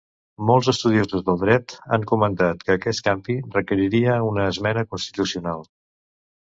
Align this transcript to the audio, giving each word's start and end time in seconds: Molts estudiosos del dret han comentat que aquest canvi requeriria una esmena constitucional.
Molts 0.49 0.69
estudiosos 0.71 1.23
del 1.27 1.37
dret 1.43 1.75
han 1.97 2.07
comentat 2.13 2.65
que 2.69 2.79
aquest 2.79 3.05
canvi 3.11 3.39
requeriria 3.59 4.19
una 4.33 4.51
esmena 4.55 4.87
constitucional. 4.93 5.67